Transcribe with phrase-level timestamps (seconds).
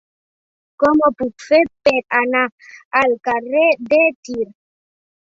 [0.83, 2.43] Com ho puc fer per anar
[3.03, 4.53] al carrer de Tir?